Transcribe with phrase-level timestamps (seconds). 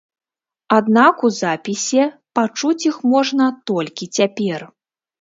[0.77, 2.03] Аднак у запісе
[2.41, 4.71] пачуць іх можна толькі цяпер.